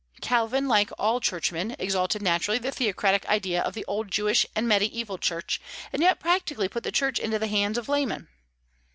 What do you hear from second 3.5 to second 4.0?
of the